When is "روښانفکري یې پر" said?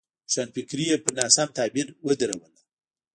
0.27-1.11